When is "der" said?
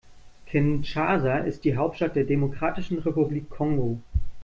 2.15-2.23